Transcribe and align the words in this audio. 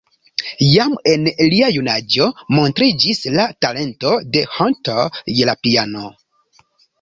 Jam 0.67 0.93
en 1.09 1.27
lia 1.51 1.67
junaĝo 1.75 2.29
montriĝis 2.59 3.21
la 3.35 3.45
talento 3.67 4.15
de 4.37 4.43
Hunter 4.57 5.21
je 5.35 5.51
la 5.51 5.57
piano. 5.69 6.11